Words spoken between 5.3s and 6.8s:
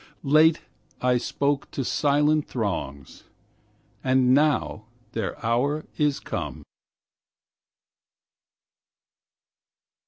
hour is come.